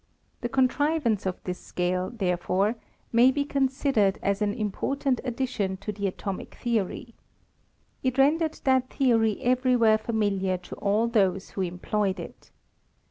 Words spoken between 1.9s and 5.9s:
therefore, may be considered as an important addition